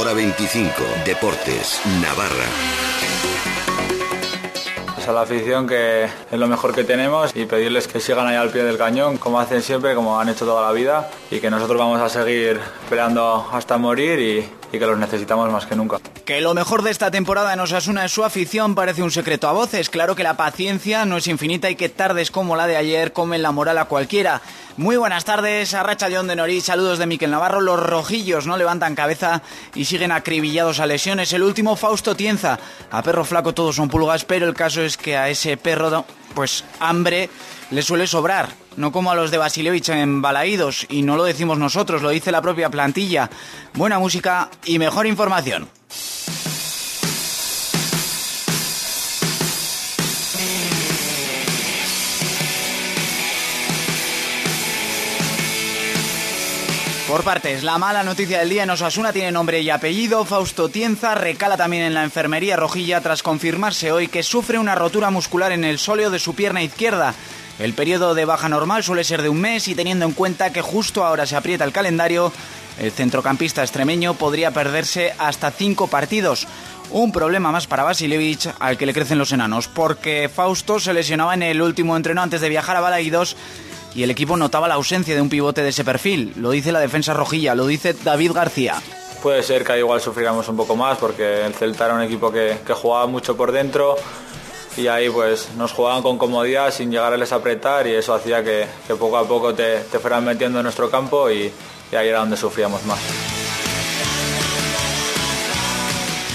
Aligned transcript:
hora 0.00 0.14
25. 0.14 0.82
Deportes, 1.04 1.78
Navarra 2.00 2.46
a 5.10 5.12
la 5.12 5.22
afición 5.22 5.66
que 5.66 6.04
es 6.04 6.38
lo 6.38 6.46
mejor 6.46 6.72
que 6.72 6.84
tenemos 6.84 7.34
y 7.34 7.44
pedirles 7.44 7.88
que 7.88 7.98
sigan 7.98 8.28
ahí 8.28 8.36
al 8.36 8.50
pie 8.50 8.62
del 8.62 8.78
cañón, 8.78 9.16
como 9.16 9.40
hacen 9.40 9.60
siempre, 9.60 9.94
como 9.96 10.20
han 10.20 10.28
hecho 10.28 10.44
toda 10.44 10.64
la 10.64 10.72
vida 10.72 11.10
y 11.32 11.40
que 11.40 11.50
nosotros 11.50 11.78
vamos 11.78 12.00
a 12.00 12.08
seguir 12.08 12.60
peleando 12.88 13.48
hasta 13.52 13.76
morir 13.76 14.20
y, 14.20 14.59
y 14.72 14.78
que 14.78 14.86
los 14.86 14.98
necesitamos 14.98 15.50
más 15.50 15.66
que 15.66 15.76
nunca. 15.76 15.98
Que 16.24 16.40
lo 16.40 16.54
mejor 16.54 16.82
de 16.82 16.90
esta 16.90 17.10
temporada 17.10 17.52
en 17.52 17.60
Osasuna 17.60 18.04
es 18.04 18.12
su 18.12 18.24
afición 18.24 18.74
parece 18.74 19.02
un 19.02 19.10
secreto 19.10 19.48
a 19.48 19.52
voces. 19.52 19.90
Claro 19.90 20.14
que 20.14 20.22
la 20.22 20.36
paciencia 20.36 21.04
no 21.04 21.16
es 21.16 21.26
infinita 21.26 21.70
y 21.70 21.76
que 21.76 21.88
tardes 21.88 22.30
como 22.30 22.56
la 22.56 22.66
de 22.66 22.76
ayer 22.76 23.12
comen 23.12 23.42
la 23.42 23.52
moral 23.52 23.78
a 23.78 23.86
cualquiera. 23.86 24.40
Muy 24.76 24.96
buenas 24.96 25.24
tardes, 25.24 25.74
Arracha 25.74 26.08
John 26.10 26.28
de 26.28 26.36
Nori, 26.36 26.60
saludos 26.60 26.98
de 26.98 27.06
Miquel 27.06 27.30
Navarro. 27.30 27.60
Los 27.60 27.80
rojillos 27.80 28.46
no 28.46 28.56
levantan 28.56 28.94
cabeza 28.94 29.42
y 29.74 29.84
siguen 29.84 30.12
acribillados 30.12 30.80
a 30.80 30.86
lesiones. 30.86 31.32
El 31.32 31.42
último 31.42 31.76
Fausto 31.76 32.14
Tienza. 32.14 32.58
A 32.90 33.02
perro 33.02 33.24
flaco 33.24 33.52
todos 33.52 33.76
son 33.76 33.88
pulgas, 33.88 34.24
pero 34.24 34.46
el 34.46 34.54
caso 34.54 34.82
es 34.82 34.96
que 34.96 35.16
a 35.16 35.28
ese 35.28 35.56
perro, 35.56 36.04
pues 36.34 36.64
hambre 36.78 37.28
le 37.70 37.82
suele 37.82 38.06
sobrar, 38.06 38.48
no 38.76 38.92
como 38.92 39.10
a 39.10 39.14
los 39.14 39.30
de 39.30 39.38
Basilevich 39.38 39.88
en 39.90 40.22
Balaídos, 40.22 40.86
y 40.88 41.02
no 41.02 41.16
lo 41.16 41.24
decimos 41.24 41.58
nosotros, 41.58 42.02
lo 42.02 42.10
dice 42.10 42.32
la 42.32 42.42
propia 42.42 42.70
plantilla. 42.70 43.30
Buena 43.74 43.98
música 43.98 44.50
y 44.64 44.78
mejor 44.78 45.06
información. 45.06 45.68
Por 57.10 57.24
partes, 57.24 57.64
la 57.64 57.76
mala 57.76 58.04
noticia 58.04 58.38
del 58.38 58.50
día 58.50 58.62
en 58.62 58.70
Osasuna 58.70 59.12
tiene 59.12 59.32
nombre 59.32 59.60
y 59.60 59.68
apellido. 59.68 60.24
Fausto 60.24 60.68
Tienza 60.68 61.16
recala 61.16 61.56
también 61.56 61.82
en 61.82 61.92
la 61.92 62.04
enfermería 62.04 62.54
rojilla 62.54 63.00
tras 63.00 63.24
confirmarse 63.24 63.90
hoy 63.90 64.06
que 64.06 64.22
sufre 64.22 64.60
una 64.60 64.76
rotura 64.76 65.10
muscular 65.10 65.50
en 65.50 65.64
el 65.64 65.80
sóleo 65.80 66.10
de 66.10 66.20
su 66.20 66.36
pierna 66.36 66.62
izquierda. 66.62 67.12
El 67.60 67.74
periodo 67.74 68.14
de 68.14 68.24
baja 68.24 68.48
normal 68.48 68.82
suele 68.82 69.04
ser 69.04 69.20
de 69.20 69.28
un 69.28 69.38
mes 69.38 69.68
y 69.68 69.74
teniendo 69.74 70.06
en 70.06 70.12
cuenta 70.12 70.50
que 70.50 70.62
justo 70.62 71.04
ahora 71.04 71.26
se 71.26 71.36
aprieta 71.36 71.62
el 71.62 71.72
calendario, 71.72 72.32
el 72.78 72.90
centrocampista 72.90 73.60
extremeño 73.60 74.14
podría 74.14 74.50
perderse 74.50 75.12
hasta 75.18 75.50
cinco 75.50 75.86
partidos. 75.86 76.46
Un 76.90 77.12
problema 77.12 77.52
más 77.52 77.66
para 77.66 77.82
Basilevich 77.82 78.48
al 78.58 78.78
que 78.78 78.86
le 78.86 78.94
crecen 78.94 79.18
los 79.18 79.32
enanos, 79.32 79.68
porque 79.68 80.30
Fausto 80.34 80.80
se 80.80 80.94
lesionaba 80.94 81.34
en 81.34 81.42
el 81.42 81.60
último 81.60 81.98
entreno 81.98 82.22
antes 82.22 82.40
de 82.40 82.48
viajar 82.48 82.78
a 82.78 82.80
Balaídos 82.80 83.36
y 83.94 84.04
el 84.04 84.10
equipo 84.10 84.38
notaba 84.38 84.66
la 84.66 84.76
ausencia 84.76 85.14
de 85.14 85.20
un 85.20 85.28
pivote 85.28 85.62
de 85.62 85.68
ese 85.68 85.84
perfil. 85.84 86.32
Lo 86.36 86.52
dice 86.52 86.72
la 86.72 86.80
defensa 86.80 87.12
rojilla, 87.12 87.54
lo 87.54 87.66
dice 87.66 87.92
David 87.92 88.32
García. 88.32 88.76
Puede 89.22 89.42
ser 89.42 89.64
que 89.64 89.76
igual 89.76 90.00
sufriéramos 90.00 90.48
un 90.48 90.56
poco 90.56 90.76
más 90.76 90.96
porque 90.96 91.44
el 91.44 91.52
Celta 91.52 91.84
era 91.84 91.94
un 91.94 92.00
equipo 92.00 92.32
que 92.32 92.56
jugaba 92.72 93.06
mucho 93.06 93.36
por 93.36 93.52
dentro, 93.52 93.96
y 94.76 94.86
ahí 94.86 95.10
pues 95.10 95.48
nos 95.56 95.72
jugaban 95.72 96.02
con 96.02 96.18
comodidad 96.18 96.72
sin 96.72 96.90
llegarles 96.90 97.32
a 97.32 97.36
apretar 97.36 97.86
y 97.86 97.94
eso 97.94 98.14
hacía 98.14 98.42
que, 98.44 98.66
poco 98.98 99.16
a 99.16 99.26
poco 99.26 99.54
te, 99.54 99.80
fueran 100.00 100.24
metiendo 100.24 100.58
en 100.60 100.64
nuestro 100.64 100.90
campo 100.90 101.30
y, 101.30 101.52
ahí 101.92 102.08
era 102.08 102.20
donde 102.20 102.36
sufríamos 102.36 102.84
más. 102.84 102.98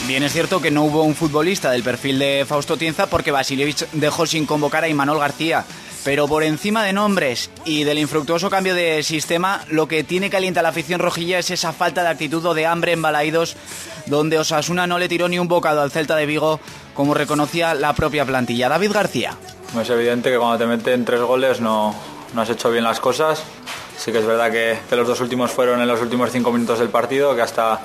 Bien 0.08 0.22
es 0.22 0.34
cierto 0.34 0.62
que 0.62 0.70
no 0.70 0.84
hubo 0.84 1.02
un 1.02 1.16
futbolista 1.16 1.72
del 1.72 1.82
perfil 1.82 2.20
de 2.20 2.46
Fausto 2.48 2.78
Tienza 2.78 3.08
porque 3.08 3.32
Basilevich 3.32 3.88
dejó 3.92 4.28
sin 4.28 4.46
convocar 4.46 4.84
a 4.84 4.88
Imanol 4.88 5.18
García. 5.18 5.66
Pero 6.04 6.28
por 6.28 6.44
encima 6.44 6.84
de 6.84 6.94
nombres 6.94 7.50
y 7.66 7.84
del 7.84 7.98
infructuoso 7.98 8.52
cambio 8.52 8.76
de 8.76 9.02
sistema, 9.02 9.66
lo 9.72 9.88
que 9.88 10.04
tiene 10.04 10.30
caliente 10.30 10.60
a 10.60 10.62
la 10.62 10.70
afición 10.70 11.00
rojilla 11.00 11.40
es 11.40 11.50
esa 11.50 11.74
falta 11.74 12.04
de 12.04 12.10
actitud 12.10 12.46
o 12.46 12.54
de 12.54 12.68
hambre 12.68 12.92
en 12.92 13.02
Balaídos, 13.02 13.56
donde 14.06 14.38
Osasuna 14.38 14.86
no 14.86 15.00
le 15.00 15.10
tiró 15.10 15.28
ni 15.28 15.40
un 15.40 15.48
bocado 15.48 15.82
al 15.82 15.90
Celta 15.90 16.16
de 16.16 16.28
Vigo, 16.28 16.60
como 16.96 17.14
reconocía 17.14 17.76
la 17.76 17.94
propia 17.94 18.26
plantilla. 18.26 18.70
David 18.70 18.92
García. 18.92 19.38
Es 19.80 19.90
evidente 19.90 20.32
que 20.32 20.40
cuando 20.40 20.58
te 20.58 20.66
meten 20.66 21.06
tres 21.06 21.22
goles 21.22 21.62
no, 21.62 21.94
no 22.34 22.42
has 22.42 22.50
hecho 22.50 22.72
bien 22.72 22.84
las 22.84 23.00
cosas. 23.00 23.44
Sí 23.98 24.12
que 24.12 24.20
es 24.20 24.26
verdad 24.26 24.52
que, 24.52 24.80
los 24.96 25.08
dos 25.08 25.22
últimos 25.22 25.52
fueron 25.52 25.82
en 25.82 25.88
los 25.88 26.02
últimos 26.02 26.32
cinco 26.32 26.52
minutos 26.52 26.80
del 26.80 26.90
partido, 26.90 27.36
que 27.36 27.42
hasta, 27.42 27.82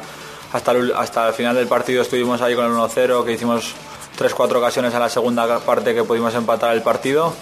hasta, 0.52 0.72
el, 0.72 0.92
hasta 0.94 1.28
el 1.28 1.34
final 1.34 1.54
del 1.54 1.66
partido 1.66 2.02
estuvimos 2.02 2.40
ahí 2.40 2.54
con 2.54 2.64
el 2.64 2.72
1-0, 2.72 3.24
que 3.24 3.32
hicimos 3.32 3.74
tres, 4.16 4.34
cuatro 4.34 4.58
ocasiones 4.58 4.94
en 4.94 5.00
la 5.00 5.08
segunda 5.08 5.58
parte 5.58 5.94
que 5.94 6.04
pudimos 6.04 6.34
empatar 6.34 6.74
el 6.74 6.82
partido 6.82 7.34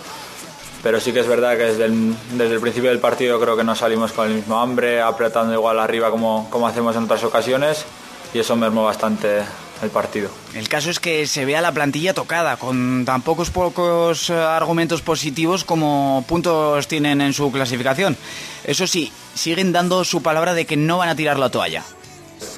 pero 0.83 1.00
sí 1.00 1.12
que 1.12 1.21
es 1.21 1.27
verdad 1.27 1.56
que 1.56 1.65
desde 1.65 1.87
el, 1.87 2.15
desde 2.35 2.55
el, 2.55 2.61
principio 2.61 2.91
del 2.91 3.00
partido 3.00 3.41
creo 3.41 3.56
que 3.56 3.65
no 3.65 3.75
salimos 3.75 4.12
con 4.12 4.29
el 4.29 4.35
mismo 4.35 4.61
hambre, 4.61 5.03
apretando 5.03 5.53
igual 5.53 5.79
arriba 5.79 6.11
como, 6.11 6.49
como 6.50 6.69
hacemos 6.69 6.95
en 6.97 7.05
otras 7.05 7.25
ocasiones 7.25 7.85
y 8.33 8.39
eso 8.39 8.55
mermó 8.55 8.85
bastante 8.85 9.43
el 9.83 9.91
partido. 9.91 10.31
El 10.55 10.69
caso 10.69 10.91
es 10.91 11.00
que 11.00 11.27
se 11.27 11.44
vea 11.44 11.61
la 11.61 11.72
plantilla 11.72 12.15
tocada, 12.15 12.56
con 12.56 13.05
tan 13.05 13.22
pocos 13.22 13.50
pocos 13.50 14.31
eh, 14.31 14.34
argumentos 14.34 15.03
positivos 15.03 15.65
como 15.65 16.25
puntos 16.27 16.89
tienen 16.89 17.21
en 17.21 17.33
su 17.33 17.50
clasificación. 17.53 18.17
Eso 18.65 18.87
sí, 18.87 19.12
siguen 19.34 19.72
dando 19.72 20.05
su 20.05 20.22
palabra 20.22 20.55
de 20.55 20.67
que 20.67 20.77
no 20.77 20.99
van 20.99 21.09
a 21.09 21.17
tirar 21.17 21.38
la 21.38 21.50
toalla. 21.50 21.84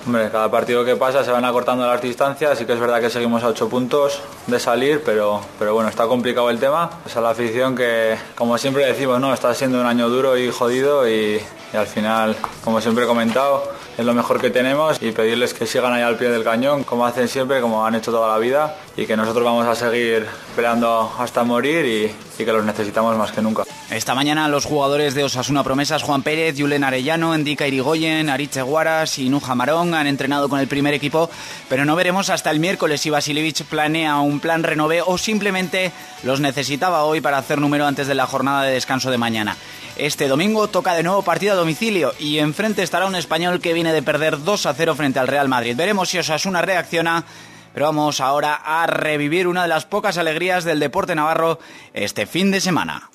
Hombre, 0.07 0.31
cada 0.31 0.51
partido 0.51 0.85
que 0.85 0.97
pasa 0.97 1.25
se 1.25 1.31
van 1.31 1.45
acortando 1.45 1.87
las 1.87 2.01
distancias, 2.01 2.59
sí 2.59 2.65
que 2.65 2.73
es 2.73 2.81
verdad 2.81 3.01
que 3.01 3.11
seguimos 3.11 3.43
a 3.43 3.49
8 3.49 3.69
puntos 3.69 4.21
de 4.47 4.59
salir, 4.59 5.03
pero, 5.05 5.41
pero 5.59 5.75
bueno, 5.75 5.89
está 5.89 6.07
complicado 6.07 6.51
el 6.51 6.59
tema. 6.59 6.91
Es 7.07 7.17
a 7.17 7.21
la 7.21 7.31
afición 7.31 7.77
que, 7.77 8.17
como 8.35 8.57
siempre 8.59 8.87
decimos, 8.87 9.21
no, 9.21 9.33
está 9.33 9.55
siendo 9.55 9.81
un 9.81 9.87
año 9.87 10.09
duro 10.09 10.37
y 10.37 10.51
jodido 10.51 11.09
y, 11.09 11.41
y 11.73 11.77
al 11.77 11.87
final, 11.87 12.37
como 12.65 12.81
siempre 12.81 13.05
he 13.05 13.07
comentado, 13.07 13.71
es 14.01 14.07
lo 14.07 14.15
mejor 14.15 14.41
que 14.41 14.49
tenemos 14.49 14.97
y 15.03 15.13
pedirles 15.13 15.53
que 15.53 15.67
sigan 15.67 15.93
ahí 15.93 16.01
al 16.01 16.17
pie 16.17 16.31
del 16.31 16.43
cañón, 16.43 16.85
como 16.85 17.05
hacen 17.05 17.29
siempre, 17.29 17.61
como 17.61 17.85
han 17.85 17.95
hecho 17.95 18.11
toda 18.11 18.33
la 18.33 18.39
vida 18.39 18.75
y 18.97 19.05
que 19.05 19.15
nosotros 19.15 19.45
vamos 19.45 19.67
a 19.67 19.75
seguir 19.75 20.27
peleando 20.57 21.13
hasta 21.19 21.45
morir 21.45 21.85
y, 21.85 22.31
que 22.43 22.51
los 22.51 22.65
necesitamos 22.65 23.19
más 23.19 23.33
que 23.33 23.43
nunca. 23.43 23.65
Esta 23.91 24.15
mañana 24.15 24.49
los 24.49 24.65
jugadores 24.65 25.13
de 25.13 25.25
Osasuna 25.25 25.63
Promesas, 25.63 26.03
Juan 26.03 26.23
Pérez, 26.23 26.55
Julen 26.59 26.85
Arellano, 26.85 27.35
Endica 27.35 27.67
Irigoyen, 27.67 28.31
Ariche 28.31 28.63
Guaras 28.63 29.19
y 29.19 29.29
Nuja 29.29 29.55
Marón 29.55 29.93
han 29.93 30.07
entrenado 30.07 30.49
con 30.49 30.59
el 30.59 30.67
primer 30.67 30.95
equipo, 30.95 31.29
pero 31.69 31.85
no 31.85 31.97
veremos 31.97 32.31
hasta 32.31 32.51
el 32.51 32.59
miércoles 32.59 33.03
si 33.03 33.11
Basilevich 33.11 33.65
planea 33.65 34.21
un 34.21 34.41
plan 34.41 34.63
renové 34.63 35.03
o 35.05 35.19
simplemente 35.19 35.93
los 36.23 36.41
necesitaba 36.41 37.05
hoy 37.05 37.21
para 37.21 37.37
hacer 37.37 37.61
número 37.61 37.85
antes 37.85 38.07
de 38.07 38.15
la 38.15 38.27
jornada 38.27 38.63
de 38.63 38.73
descanso 38.73 39.11
de 39.11 39.19
mañana. 39.19 39.59
Este 40.01 40.29
domingo 40.29 40.67
toca 40.67 40.95
de 40.95 41.03
nuevo 41.03 41.21
partido 41.21 41.53
a 41.53 41.57
domicilio 41.57 42.15
y 42.19 42.39
enfrente 42.39 42.83
estará 42.83 43.05
un 43.05 43.17
español 43.17 43.61
que 43.61 43.75
viene 43.75 43.90
de 43.93 44.03
perder 44.03 44.43
2 44.43 44.67
a 44.67 44.75
0 44.75 44.95
frente 44.95 45.19
al 45.19 45.29
Real 45.29 45.49
Madrid. 45.49 45.77
Veremos 45.77 46.09
si 46.09 46.19
Osasuna 46.19 46.63
reacciona. 46.63 47.25
Pero 47.73 47.87
vamos 47.87 48.21
ahora 48.21 48.55
a 48.55 48.87
revivir 48.87 49.47
una 49.47 49.63
de 49.63 49.69
las 49.69 49.87
pocas 49.87 50.19
alegrías 50.19 50.65
del 50.65 50.81
deporte 50.81 51.15
navarro 51.15 51.61
este 51.95 52.27
fin 52.27 52.51
de 52.51 52.61
semana. 52.61 53.11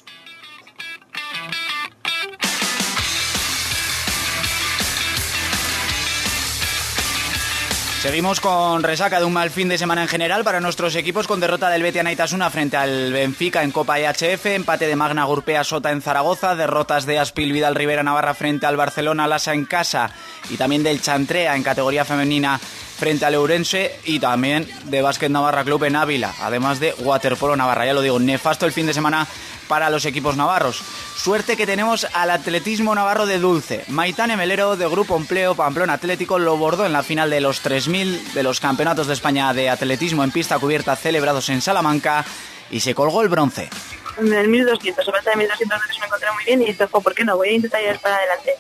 Seguimos 8.06 8.40
con 8.40 8.84
resaca 8.84 9.18
de 9.18 9.26
un 9.26 9.34
mal 9.34 9.50
fin 9.50 9.68
de 9.68 9.80
semana 9.80 10.04
en 10.04 10.08
general 10.08 10.44
para 10.44 10.60
nuestros 10.60 10.96
equipos 10.96 11.26
con 11.26 11.40
derrota 11.40 11.72
del 11.72 11.82
Betia 11.82 12.04
Naitasuna 12.04 12.52
frente 12.52 12.78
al 12.78 13.12
Benfica 13.12 13.64
en 13.64 13.72
Copa 13.72 14.00
EHF, 14.00 14.46
empate 14.46 14.86
de 14.86 14.96
Magna 14.96 15.24
Gurpea 15.24 15.64
Sota 15.64 15.90
en 15.90 16.04
Zaragoza, 16.04 16.54
derrotas 16.54 17.08
de 17.08 17.18
Aspil 17.18 17.52
Vidal 17.52 17.74
Rivera 17.74 18.04
Navarra 18.04 18.36
frente 18.36 18.68
al 18.68 18.78
Barcelona 18.78 19.26
Lasa 19.26 19.56
en 19.56 19.66
casa 19.66 20.12
y 20.50 20.58
también 20.58 20.84
del 20.84 21.02
Chantrea 21.02 21.56
en 21.56 21.64
categoría 21.64 22.06
femenina 22.06 22.60
frente 22.60 23.26
al 23.26 23.34
Eurense 23.34 24.00
y 24.06 24.20
también 24.20 24.70
de 24.86 25.02
Básquet 25.02 25.30
Navarra 25.30 25.64
Club 25.64 25.84
en 25.84 25.96
Ávila, 25.96 26.34
además 26.42 26.80
de 26.80 26.94
Waterpolo 27.00 27.56
Navarra. 27.56 27.86
Ya 27.86 27.94
lo 27.94 28.02
digo, 28.02 28.20
nefasto 28.20 28.66
el 28.66 28.72
fin 28.72 28.86
de 28.86 28.94
semana 28.94 29.28
para 29.68 29.90
los 29.90 30.06
equipos 30.06 30.38
navarros. 30.38 30.82
Suerte 31.16 31.58
que 31.58 31.66
tenemos 31.66 32.08
al 32.14 32.30
atletismo 32.30 32.94
navarro 32.96 33.26
de 33.26 33.40
Dulce. 33.40 33.84
Maitane 33.88 34.38
Melero 34.38 34.76
de 34.76 34.88
Grupo 34.88 35.18
Empleo 35.18 35.56
Pamplona 35.56 35.94
Atlético 35.94 36.40
lo 36.40 36.58
bordó 36.58 36.86
en 36.86 36.94
la 36.94 37.04
final 37.04 37.30
de 37.30 37.42
los 37.42 37.64
3.000 37.64 38.34
de 38.34 38.44
los 38.44 38.60
Campeonatos 38.60 39.08
de 39.08 39.14
España 39.14 39.54
de 39.54 39.70
Atletismo 39.70 40.24
en 40.24 40.32
pista 40.32 40.60
cubierta 40.60 40.96
celebrados 40.96 41.50
en 41.50 41.62
Salamanca 41.62 42.26
y 42.70 42.80
se 42.80 42.96
colgó 42.96 43.22
el 43.22 43.30
bronce. 43.30 43.70
En 44.18 44.32
el 44.32 44.48
1200, 44.48 45.04
sobre 45.04 45.22
de 45.22 45.36
1200 45.36 46.00
me 46.00 46.06
encontré 46.06 46.32
muy 46.32 46.44
bien 46.46 46.62
y 46.62 46.66
dije, 46.68 46.88
¿por 46.88 47.14
qué 47.14 47.26
no? 47.26 47.36
Voy 47.36 47.50
a 47.50 47.54
intentar 47.54 47.82
ir 47.82 48.00
para 48.00 48.16
adelante. 48.16 48.52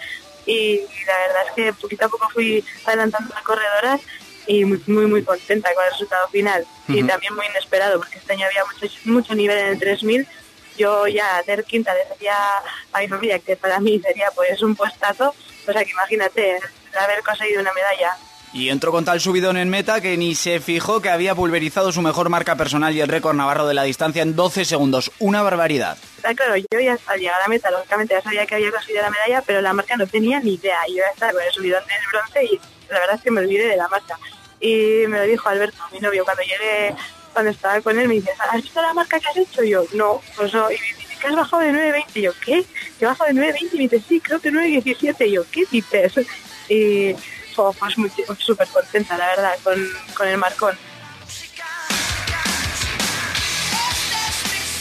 Y 0.45 0.81
la 1.07 1.17
verdad 1.27 1.43
es 1.47 1.51
que 1.53 1.73
poquito 1.73 2.05
a 2.05 2.09
poco 2.09 2.29
fui 2.29 2.63
adelantando 2.85 3.33
las 3.33 3.43
corredoras 3.43 4.01
y 4.47 4.63
muy, 4.65 5.07
muy, 5.07 5.23
contenta 5.23 5.73
con 5.73 5.83
el 5.83 5.91
resultado 5.91 6.27
final. 6.29 6.65
Y 6.87 7.03
también 7.03 7.33
muy 7.35 7.45
inesperado, 7.47 7.99
porque 7.99 8.17
este 8.17 8.33
año 8.33 8.45
había 8.45 8.63
mucho, 8.65 8.95
mucho 9.05 9.35
nivel 9.35 9.57
en 9.57 9.67
el 9.67 9.79
3000. 9.79 10.27
Yo 10.77 11.07
ya 11.07 11.37
hacer 11.37 11.63
quinta 11.63 11.93
decía 11.93 12.37
a 12.91 12.99
mi 12.99 13.07
familia 13.07 13.39
que 13.39 13.55
para 13.55 13.79
mí 13.79 13.99
sería 13.99 14.29
pues 14.35 14.61
un 14.61 14.75
puestazo, 14.75 15.33
o 15.67 15.71
sea 15.71 15.83
que 15.83 15.91
imagínate 15.91 16.59
haber 16.99 17.23
conseguido 17.23 17.61
una 17.61 17.73
medalla. 17.73 18.17
Y 18.55 18.69
entró 18.69 18.93
con 18.93 19.03
tal 19.03 19.19
subidón 19.19 19.57
en 19.57 19.69
meta 19.69 19.99
que 19.99 20.15
ni 20.15 20.33
se 20.33 20.61
fijó 20.61 21.01
que 21.01 21.09
había 21.09 21.35
pulverizado 21.35 21.91
su 21.91 22.01
mejor 22.01 22.29
marca 22.29 22.55
personal 22.55 22.95
y 22.95 23.01
el 23.01 23.09
récord 23.09 23.35
navarro 23.35 23.67
de 23.67 23.73
la 23.73 23.83
distancia 23.83 24.21
en 24.21 24.33
12 24.33 24.63
segundos. 24.63 25.11
Una 25.19 25.41
barbaridad. 25.41 25.97
claro, 26.21 26.55
yo 26.55 26.79
ya 26.79 26.97
al 27.07 27.19
llegar 27.19 27.35
a 27.35 27.43
la 27.43 27.47
meta, 27.49 27.69
lógicamente 27.69 28.13
ya 28.13 28.21
sabía 28.21 28.45
que 28.45 28.55
había 28.55 28.71
conseguido 28.71 29.01
la 29.01 29.09
medalla, 29.09 29.43
pero 29.45 29.59
la 29.59 29.73
marca 29.73 29.97
no 29.97 30.07
tenía 30.07 30.39
ni 30.39 30.53
idea. 30.53 30.77
Yo 30.87 30.95
ya 30.95 31.09
estaba 31.13 31.33
con 31.33 31.41
el 31.43 31.51
subidón 31.51 31.83
del 31.85 31.97
bronce 32.09 32.45
y 32.45 32.59
la 32.89 32.99
verdad 32.99 33.15
es 33.17 33.21
que 33.23 33.31
me 33.31 33.41
olvidé 33.41 33.67
de 33.67 33.75
la 33.75 33.89
marca. 33.89 34.17
Y 34.61 35.03
me 35.09 35.17
lo 35.17 35.23
dijo 35.23 35.49
Alberto, 35.49 35.83
mi 35.91 35.99
novio, 35.99 36.23
cuando 36.23 36.43
llegué, 36.43 36.95
cuando 37.33 37.51
estaba 37.51 37.81
con 37.81 37.99
él, 37.99 38.07
me 38.07 38.13
dice, 38.13 38.31
¿has 38.39 38.61
visto 38.61 38.81
la 38.81 38.93
marca 38.93 39.19
que 39.19 39.27
has 39.27 39.35
hecho? 39.35 39.65
Y 39.65 39.71
yo, 39.71 39.83
no, 39.95 40.21
pues 40.37 40.53
no. 40.53 40.71
Y 40.71 40.75
me 40.75 40.97
dice, 40.97 41.17
¿que 41.19 41.27
has 41.27 41.35
bajado 41.35 41.61
de 41.61 41.73
9.20? 41.73 42.05
Y 42.15 42.21
yo, 42.21 42.31
¿qué? 42.45 42.65
¿Que 42.97 43.03
he 43.03 43.05
bajado 43.05 43.33
de 43.33 43.41
9.20? 43.41 43.69
Y 43.73 43.75
me 43.75 43.83
dice, 43.89 44.01
sí, 44.07 44.21
creo 44.21 44.39
que 44.39 44.49
9.17. 44.49 45.27
Y 45.27 45.31
yo, 45.33 45.43
¿qué 45.51 45.65
dices? 45.69 46.13
Y 46.69 47.15
pues, 47.55 47.97
muy 47.97 48.11
súper 48.39 48.67
contenta, 48.67 49.17
la 49.17 49.27
verdad, 49.27 49.53
con, 49.63 49.75
con 50.15 50.27
el 50.27 50.37
marcón. 50.37 50.77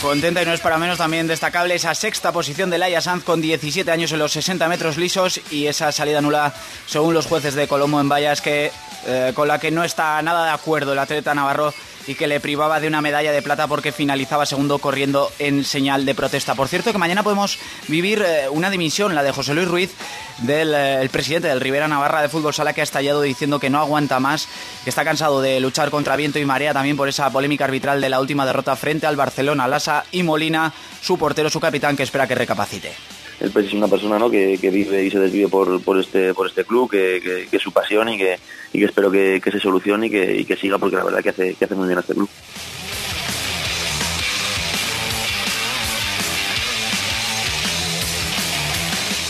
Contenta 0.04 0.42
y 0.42 0.44
no 0.44 0.52
es 0.52 0.60
para 0.60 0.76
menos 0.76 0.98
también 0.98 1.26
destacable 1.26 1.74
esa 1.74 1.94
sexta 1.94 2.30
posición 2.30 2.68
de 2.68 2.76
Laia 2.76 3.00
Sanz 3.00 3.24
con 3.24 3.40
17 3.40 3.90
años 3.90 4.12
en 4.12 4.18
los 4.18 4.32
60 4.32 4.68
metros 4.68 4.98
lisos 4.98 5.40
y 5.50 5.66
esa 5.66 5.92
salida 5.92 6.20
nula 6.20 6.52
según 6.86 7.14
los 7.14 7.24
jueces 7.24 7.54
de 7.54 7.66
Colombo 7.66 7.98
en 8.02 8.10
vallas 8.10 8.42
que, 8.42 8.70
eh, 9.06 9.32
con 9.34 9.48
la 9.48 9.58
que 9.58 9.70
no 9.70 9.84
está 9.84 10.20
nada 10.22 10.46
de 10.46 10.50
acuerdo 10.52 10.92
el 10.92 10.98
atleta 10.98 11.34
Navarro 11.34 11.72
y 12.06 12.14
que 12.14 12.26
le 12.26 12.40
privaba 12.40 12.80
de 12.80 12.88
una 12.88 13.00
medalla 13.00 13.32
de 13.32 13.42
plata 13.42 13.66
porque 13.66 13.92
finalizaba 13.92 14.46
segundo 14.46 14.78
corriendo 14.78 15.30
en 15.38 15.64
señal 15.64 16.04
de 16.04 16.14
protesta. 16.14 16.54
Por 16.54 16.68
cierto 16.68 16.92
que 16.92 16.98
mañana 16.98 17.22
podemos 17.22 17.58
vivir 17.88 18.22
eh, 18.26 18.48
una 18.50 18.70
dimisión, 18.70 19.14
la 19.14 19.22
de 19.22 19.32
José 19.32 19.54
Luis 19.54 19.68
Ruiz, 19.68 19.90
del 20.38 20.72
eh, 20.74 21.08
presidente 21.10 21.48
del 21.48 21.60
Rivera 21.60 21.88
Navarra 21.88 22.22
de 22.22 22.28
Fútbol 22.28 22.54
Sala 22.54 22.72
que 22.72 22.80
ha 22.80 22.84
estallado 22.84 23.22
diciendo 23.22 23.58
que 23.58 23.70
no 23.70 23.78
aguanta 23.78 24.20
más, 24.20 24.48
que 24.84 24.90
está 24.90 25.04
cansado 25.04 25.40
de 25.40 25.60
luchar 25.60 25.90
contra 25.90 26.16
viento 26.16 26.38
y 26.38 26.44
marea 26.44 26.72
también 26.72 26.96
por 26.96 27.08
esa 27.08 27.30
polémica 27.30 27.64
arbitral 27.64 28.00
de 28.00 28.08
la 28.08 28.20
última 28.20 28.46
derrota 28.46 28.76
frente 28.76 29.06
al 29.06 29.16
Barcelona, 29.16 29.68
Lasa 29.68 30.04
y 30.12 30.22
Molina, 30.22 30.72
su 31.00 31.18
portero, 31.18 31.50
su 31.50 31.60
capitán 31.60 31.96
que 31.96 32.02
espera 32.02 32.26
que 32.26 32.34
recapacite 32.34 32.94
él 33.40 33.50
pues, 33.50 33.66
es 33.66 33.72
una 33.72 33.88
persona 33.88 34.18
¿no? 34.18 34.30
que, 34.30 34.56
vive 34.62 35.04
y 35.04 35.10
se 35.10 35.18
desvive 35.18 35.48
por, 35.48 35.98
este, 35.98 36.34
por 36.34 36.46
este 36.46 36.64
club, 36.64 36.90
que, 36.90 37.48
es 37.50 37.62
su 37.62 37.72
pasión 37.72 38.08
y 38.08 38.18
que, 38.18 38.38
espero 38.72 39.10
que, 39.10 39.40
se 39.44 39.60
solucione 39.60 40.06
y 40.06 40.44
que, 40.44 40.56
siga 40.56 40.78
porque 40.78 40.96
la 40.96 41.04
verdad 41.04 41.22
que 41.22 41.30
hace, 41.30 41.54
que 41.54 41.64
hace 41.64 41.74
muy 41.74 41.86
bien 41.86 41.98
este 41.98 42.14
club. 42.14 42.28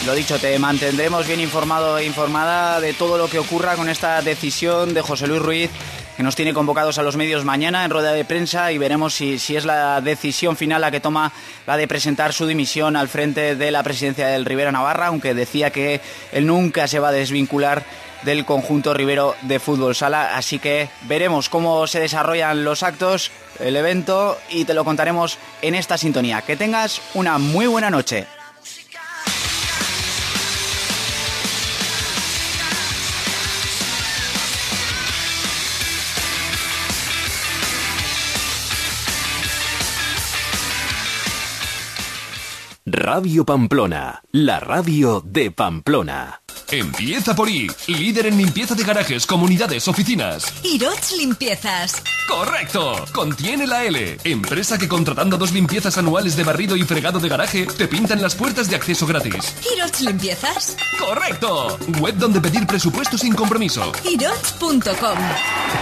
Lo 0.07 0.15
dicho, 0.15 0.39
te 0.39 0.59
mantendremos 0.59 1.27
bien 1.27 1.41
informado 1.41 1.97
e 1.97 2.05
informada 2.05 2.79
de 2.79 2.93
todo 2.93 3.17
lo 3.17 3.27
que 3.29 3.39
ocurra 3.39 3.75
con 3.75 3.89
esta 3.89 4.21
decisión 4.21 4.93
de 4.93 5.01
José 5.01 5.27
Luis 5.27 5.41
Ruiz 5.41 5.71
que 6.17 6.23
nos 6.23 6.37
tiene 6.37 6.55
convocados 6.55 6.99
a 6.99 7.03
los 7.03 7.17
medios 7.17 7.45
mañana 7.45 7.85
en 7.85 7.91
rueda 7.91 8.13
de 8.13 8.25
prensa 8.25 8.73
y 8.73 8.79
veremos 8.79 9.15
si, 9.15 9.39
si, 9.39 9.57
es 9.57 9.65
la 9.65 10.01
decisión 10.01 10.57
final 10.57 10.81
la 10.81 10.91
que 10.91 11.01
toma 11.01 11.33
la 11.67 11.77
de 11.77 11.89
presentar 11.89 12.33
su 12.33 12.47
dimisión 12.47 12.97
al 12.97 13.09
frente 13.09 13.57
de 13.57 13.71
la 13.71 13.83
presidencia 13.83 14.29
del 14.29 14.45
Rivera 14.45 14.73
Navarra, 14.73 15.07
aunque 15.07 15.35
decía 15.35 15.71
que 15.71 16.01
él 16.33 16.47
nunca 16.47 16.87
se 16.87 16.99
va 17.01 17.09
a 17.09 17.13
desvincular 17.13 17.85
del 18.25 18.45
conjunto 18.45 18.95
Rivero 18.95 19.35
de 19.43 19.59
Fútbol 19.59 19.95
Sala. 19.95 20.37
Así 20.37 20.59
que 20.59 20.89
veremos 21.03 21.49
cómo 21.49 21.87
se 21.87 22.01
desarrollan 22.01 22.65
los 22.65 22.83
actos, 22.83 23.31
el 23.61 23.77
evento 23.77 24.39
y 24.51 24.65
te 24.65 24.75
lo 24.75 24.85
contaremos 24.85 25.39
en 25.63 25.75
esta 25.75 25.99
sintonía. 25.99 26.43
Que 26.43 26.57
tengas 26.57 27.01
una 27.15 27.39
muy 27.39 27.67
buena 27.67 27.91
noche. 27.91 28.27
Radio 43.07 43.45
Pamplona, 43.45 44.23
la 44.33 44.61
radio 44.61 45.23
de 45.23 45.51
Pamplona. 45.51 46.41
Empieza 46.71 47.37
por 47.37 47.51
I, 47.51 47.71
líder 47.87 48.25
en 48.25 48.39
limpieza 48.39 48.75
de 48.75 48.83
garajes, 48.83 49.27
comunidades, 49.27 49.87
oficinas. 49.89 50.51
Iroch 50.63 51.11
Limpiezas. 51.19 52.03
Correcto, 52.27 53.05
contiene 53.13 53.67
la 53.67 53.85
L. 53.85 54.17
Empresa 54.25 54.79
que 54.79 54.89
contratando 54.89 55.37
dos 55.37 55.53
limpiezas 55.53 55.99
anuales 55.99 56.35
de 56.35 56.45
barrido 56.45 56.77
y 56.77 56.85
fregado 56.85 57.21
de 57.21 57.29
garaje, 57.29 57.67
te 57.67 57.89
pintan 57.89 58.23
las 58.23 58.37
puertas 58.37 58.71
de 58.71 58.77
acceso 58.77 59.07
gratis. 59.07 59.55
Iroch 59.77 60.01
Limpiezas. 60.01 60.75
Correcto, 60.99 61.77
web 62.01 62.17
donde 62.17 62.41
pedir 62.41 62.67
presupuesto 62.67 63.19
sin 63.19 63.35
compromiso. 63.35 63.93
Iroch.com. 64.11 65.19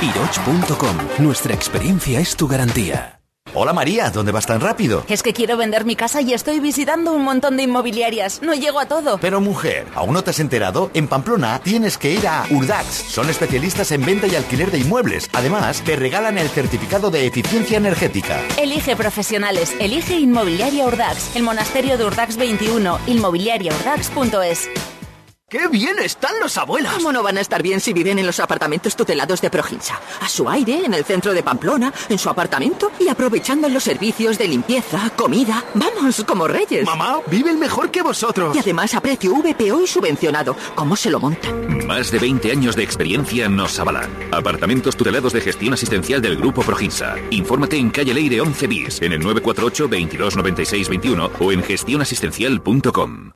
Iroch.com, 0.02 0.96
nuestra 1.24 1.54
experiencia 1.54 2.18
es 2.18 2.34
tu 2.34 2.48
garantía. 2.48 3.21
Hola 3.54 3.74
María, 3.74 4.08
¿dónde 4.08 4.32
vas 4.32 4.46
tan 4.46 4.62
rápido? 4.62 5.04
Es 5.08 5.22
que 5.22 5.34
quiero 5.34 5.58
vender 5.58 5.84
mi 5.84 5.94
casa 5.94 6.22
y 6.22 6.32
estoy 6.32 6.58
visitando 6.58 7.12
un 7.12 7.22
montón 7.22 7.58
de 7.58 7.64
inmobiliarias. 7.64 8.40
No 8.40 8.54
llego 8.54 8.80
a 8.80 8.86
todo. 8.86 9.18
Pero 9.18 9.42
mujer, 9.42 9.86
¿aún 9.94 10.14
no 10.14 10.24
te 10.24 10.30
has 10.30 10.40
enterado? 10.40 10.90
En 10.94 11.06
Pamplona 11.06 11.60
tienes 11.62 11.98
que 11.98 12.12
ir 12.12 12.26
a 12.26 12.46
Urdax. 12.50 12.86
Son 12.86 13.28
especialistas 13.28 13.92
en 13.92 14.06
venta 14.06 14.26
y 14.26 14.36
alquiler 14.36 14.70
de 14.70 14.78
inmuebles. 14.78 15.28
Además, 15.34 15.82
te 15.82 15.96
regalan 15.96 16.38
el 16.38 16.48
certificado 16.48 17.10
de 17.10 17.26
eficiencia 17.26 17.76
energética. 17.76 18.40
Elige 18.56 18.96
profesionales. 18.96 19.76
Elige 19.78 20.18
Inmobiliaria 20.18 20.86
Urdax. 20.86 21.36
El 21.36 21.42
monasterio 21.42 21.98
de 21.98 22.06
Urdax 22.06 22.38
21. 22.38 23.00
Inmobiliariaurdax.es. 23.06 24.70
¡Qué 25.52 25.68
bien 25.68 25.98
están 25.98 26.40
los 26.40 26.56
abuelos! 26.56 26.94
¿Cómo 26.94 27.12
no 27.12 27.22
van 27.22 27.36
a 27.36 27.42
estar 27.42 27.62
bien 27.62 27.78
si 27.78 27.92
viven 27.92 28.18
en 28.18 28.24
los 28.24 28.40
apartamentos 28.40 28.96
tutelados 28.96 29.42
de 29.42 29.50
Proginsa? 29.50 30.00
A 30.22 30.26
su 30.26 30.48
aire, 30.48 30.86
en 30.86 30.94
el 30.94 31.04
centro 31.04 31.34
de 31.34 31.42
Pamplona, 31.42 31.92
en 32.08 32.16
su 32.16 32.30
apartamento 32.30 32.90
y 32.98 33.08
aprovechando 33.08 33.68
los 33.68 33.84
servicios 33.84 34.38
de 34.38 34.48
limpieza, 34.48 35.10
comida. 35.14 35.62
Vamos, 35.74 36.24
como 36.26 36.48
reyes. 36.48 36.86
Mamá, 36.86 37.20
viven 37.26 37.58
mejor 37.58 37.90
que 37.90 38.00
vosotros. 38.00 38.56
Y 38.56 38.60
además 38.60 38.94
a 38.94 39.02
precio 39.02 39.34
VPO 39.34 39.82
y 39.82 39.86
subvencionado. 39.86 40.56
¿Cómo 40.74 40.96
se 40.96 41.10
lo 41.10 41.20
montan? 41.20 41.86
Más 41.86 42.10
de 42.10 42.18
20 42.18 42.50
años 42.50 42.74
de 42.74 42.84
experiencia 42.84 43.46
nos 43.50 43.78
avalan. 43.78 44.10
Apartamentos 44.30 44.96
tutelados 44.96 45.34
de 45.34 45.42
gestión 45.42 45.74
asistencial 45.74 46.22
del 46.22 46.38
Grupo 46.38 46.62
Proginsa. 46.62 47.16
Infórmate 47.28 47.76
en 47.76 47.90
calle 47.90 48.14
Leire 48.14 48.40
11 48.40 48.66
bis, 48.68 49.02
en 49.02 49.12
el 49.12 49.20
948 49.20 49.82
2296 49.82 50.88
21 50.88 51.30
o 51.38 51.52
en 51.52 51.62
gestionasistencial.com. 51.62 53.32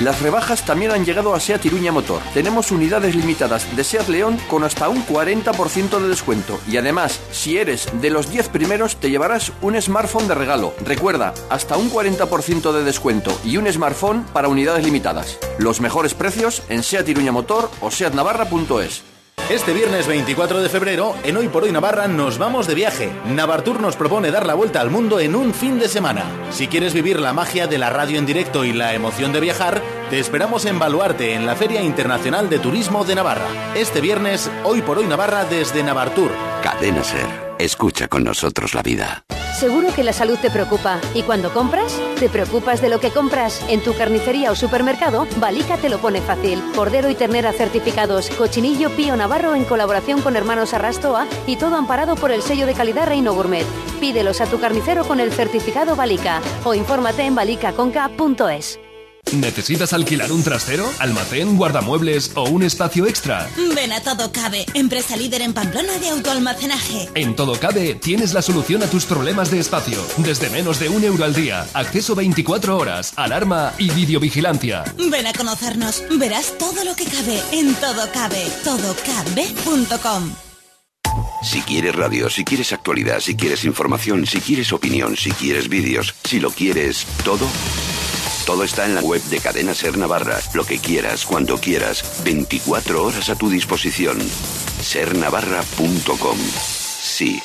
Las 0.00 0.22
rebajas 0.22 0.64
también 0.64 0.92
han 0.92 1.04
llegado 1.04 1.34
a 1.34 1.40
SEAT 1.40 1.66
Iruña 1.66 1.92
Motor. 1.92 2.22
Tenemos 2.32 2.70
unidades 2.70 3.14
limitadas 3.14 3.76
de 3.76 3.84
SEAT 3.84 4.08
León 4.08 4.38
con 4.48 4.64
hasta 4.64 4.88
un 4.88 5.04
40% 5.04 6.00
de 6.00 6.08
descuento. 6.08 6.58
Y 6.66 6.78
además, 6.78 7.20
si 7.32 7.58
eres 7.58 7.86
de 8.00 8.08
los 8.08 8.30
10 8.30 8.48
primeros, 8.48 8.96
te 8.96 9.10
llevarás 9.10 9.52
un 9.60 9.80
smartphone 9.80 10.26
de 10.26 10.34
regalo. 10.34 10.74
Recuerda, 10.86 11.34
hasta 11.50 11.76
un 11.76 11.90
40% 11.90 12.72
de 12.72 12.82
descuento 12.82 13.38
y 13.44 13.58
un 13.58 13.70
smartphone 13.70 14.24
para 14.32 14.48
unidades 14.48 14.84
limitadas. 14.84 15.38
Los 15.58 15.82
mejores 15.82 16.14
precios 16.14 16.62
en 16.70 16.82
SEAT 16.82 17.10
Iruña 17.10 17.32
Motor 17.32 17.70
o 17.82 17.90
SEATnavarra.es. 17.90 19.09
Este 19.50 19.72
viernes 19.72 20.06
24 20.06 20.62
de 20.62 20.68
febrero, 20.68 21.16
en 21.24 21.36
Hoy 21.36 21.48
por 21.48 21.64
Hoy 21.64 21.72
Navarra, 21.72 22.06
nos 22.06 22.38
vamos 22.38 22.68
de 22.68 22.76
viaje. 22.76 23.10
Navartur 23.26 23.80
nos 23.80 23.96
propone 23.96 24.30
dar 24.30 24.46
la 24.46 24.54
vuelta 24.54 24.80
al 24.80 24.90
mundo 24.90 25.18
en 25.18 25.34
un 25.34 25.52
fin 25.52 25.80
de 25.80 25.88
semana. 25.88 26.24
Si 26.52 26.68
quieres 26.68 26.94
vivir 26.94 27.18
la 27.18 27.32
magia 27.32 27.66
de 27.66 27.76
la 27.76 27.90
radio 27.90 28.16
en 28.20 28.26
directo 28.26 28.64
y 28.64 28.72
la 28.72 28.94
emoción 28.94 29.32
de 29.32 29.40
viajar, 29.40 29.82
te 30.08 30.20
esperamos 30.20 30.66
en 30.66 30.78
Baluarte, 30.78 31.34
en 31.34 31.46
la 31.46 31.56
Feria 31.56 31.82
Internacional 31.82 32.48
de 32.48 32.60
Turismo 32.60 33.04
de 33.04 33.16
Navarra. 33.16 33.48
Este 33.74 34.00
viernes, 34.00 34.48
Hoy 34.62 34.82
por 34.82 34.98
Hoy 34.98 35.06
Navarra 35.06 35.44
desde 35.44 35.82
Navartur. 35.82 36.30
Cadena 36.62 37.02
Ser. 37.02 37.49
Escucha 37.60 38.08
con 38.08 38.24
nosotros 38.24 38.72
la 38.72 38.80
vida. 38.80 39.26
Seguro 39.54 39.88
que 39.94 40.02
la 40.02 40.14
salud 40.14 40.38
te 40.38 40.50
preocupa. 40.50 40.98
¿Y 41.12 41.22
cuando 41.22 41.52
compras? 41.52 42.00
¿Te 42.18 42.30
preocupas 42.30 42.80
de 42.80 42.88
lo 42.88 43.00
que 43.00 43.10
compras? 43.10 43.62
En 43.68 43.82
tu 43.82 43.94
carnicería 43.94 44.50
o 44.50 44.54
supermercado, 44.54 45.26
Balica 45.36 45.76
te 45.76 45.90
lo 45.90 45.98
pone 45.98 46.22
fácil. 46.22 46.62
Cordero 46.74 47.10
y 47.10 47.14
ternera 47.14 47.52
certificados, 47.52 48.30
cochinillo 48.30 48.88
Pío 48.96 49.14
Navarro 49.14 49.54
en 49.54 49.66
colaboración 49.66 50.22
con 50.22 50.36
Hermanos 50.36 50.72
Arrastoa 50.72 51.26
y 51.46 51.56
todo 51.56 51.76
amparado 51.76 52.16
por 52.16 52.32
el 52.32 52.40
sello 52.40 52.64
de 52.64 52.72
calidad 52.72 53.06
Reino 53.06 53.34
Gourmet. 53.34 53.66
Pídelos 54.00 54.40
a 54.40 54.46
tu 54.46 54.58
carnicero 54.58 55.04
con 55.04 55.20
el 55.20 55.30
certificado 55.30 55.96
Balica 55.96 56.40
o 56.64 56.72
infórmate 56.72 57.24
en 57.24 57.34
balicaconca.es. 57.34 58.80
¿Necesitas 59.32 59.92
alquilar 59.92 60.32
un 60.32 60.42
trastero, 60.42 60.90
almacén, 60.98 61.56
guardamuebles 61.56 62.32
o 62.34 62.48
un 62.48 62.62
espacio 62.64 63.06
extra? 63.06 63.48
Ven 63.74 63.92
a 63.92 64.00
Todo 64.00 64.32
Cabe, 64.32 64.66
empresa 64.74 65.16
líder 65.16 65.42
en 65.42 65.52
Pamplona 65.52 65.98
de 65.98 66.08
autoalmacenaje. 66.08 67.08
En 67.14 67.36
Todo 67.36 67.58
Cabe 67.58 67.94
tienes 67.94 68.34
la 68.34 68.42
solución 68.42 68.82
a 68.82 68.86
tus 68.86 69.04
problemas 69.04 69.50
de 69.50 69.60
espacio. 69.60 69.98
Desde 70.18 70.50
menos 70.50 70.80
de 70.80 70.88
un 70.88 71.04
euro 71.04 71.24
al 71.24 71.34
día, 71.34 71.66
acceso 71.74 72.14
24 72.14 72.76
horas, 72.76 73.12
alarma 73.16 73.72
y 73.78 73.90
videovigilancia. 73.90 74.84
Ven 74.98 75.26
a 75.26 75.32
conocernos, 75.32 76.02
verás 76.18 76.58
todo 76.58 76.84
lo 76.84 76.96
que 76.96 77.04
cabe 77.04 77.40
en 77.52 77.74
Todo 77.76 78.10
Cabe, 78.12 78.44
todocabe.com. 78.64 80.34
Si 81.42 81.62
quieres 81.62 81.94
radio, 81.94 82.28
si 82.28 82.44
quieres 82.44 82.72
actualidad, 82.72 83.20
si 83.20 83.34
quieres 83.34 83.64
información, 83.64 84.26
si 84.26 84.40
quieres 84.40 84.72
opinión, 84.72 85.16
si 85.16 85.30
quieres 85.30 85.68
vídeos, 85.68 86.14
si 86.24 86.38
lo 86.38 86.50
quieres 86.50 87.06
todo. 87.24 87.46
Todo 88.50 88.64
está 88.64 88.84
en 88.84 88.96
la 88.96 89.00
web 89.00 89.22
de 89.22 89.38
Cadena 89.38 89.74
Ser 89.74 89.96
Navarra. 89.96 90.40
Lo 90.54 90.64
que 90.64 90.80
quieras, 90.80 91.24
cuando 91.24 91.58
quieras, 91.58 92.02
24 92.24 93.04
horas 93.04 93.30
a 93.30 93.36
tu 93.36 93.48
disposición. 93.48 94.18
Sernavarra.com. 94.80 96.36
Sí 96.36 97.40